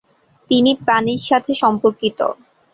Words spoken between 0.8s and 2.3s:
পানির সাথে সম্পর্কিত।